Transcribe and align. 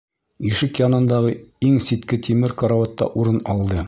Ишек 0.51 0.79
янындағы 0.83 1.33
иң 1.69 1.77
ситке 1.89 2.19
тимер 2.29 2.55
карауатта 2.63 3.09
урын 3.25 3.39
алды. 3.55 3.79